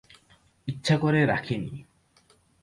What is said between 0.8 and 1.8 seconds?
করে রাখি নি।